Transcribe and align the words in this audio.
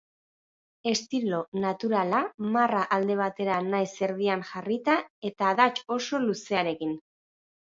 Estilo 0.91 1.41
naturala, 1.65 2.21
marra 2.57 2.81
alde 2.97 3.19
batera 3.21 3.59
nahiz 3.67 3.91
erdian 4.09 4.43
jarrita 4.53 4.97
eta 5.31 5.53
adats 5.55 5.87
oso 5.99 6.23
luzearekin. 6.29 6.99